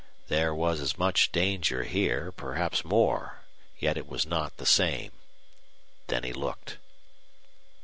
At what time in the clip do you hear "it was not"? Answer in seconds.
3.97-4.57